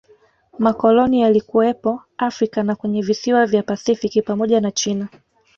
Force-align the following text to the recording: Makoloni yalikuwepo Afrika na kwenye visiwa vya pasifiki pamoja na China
Makoloni 0.59 1.21
yalikuwepo 1.21 2.01
Afrika 2.17 2.63
na 2.63 2.75
kwenye 2.75 3.01
visiwa 3.01 3.45
vya 3.45 3.63
pasifiki 3.63 4.21
pamoja 4.21 4.61
na 4.61 4.71
China 4.71 5.07